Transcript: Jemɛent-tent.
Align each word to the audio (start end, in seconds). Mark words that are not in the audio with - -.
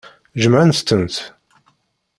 Jemɛent-tent. 0.41 1.15